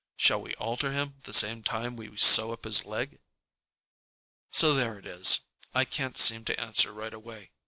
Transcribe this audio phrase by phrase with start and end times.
[0.17, 3.19] Shall we alter him the same time we sew up his leg?"
[4.49, 5.41] So there it is.
[5.75, 7.51] I can't seem to answer right away.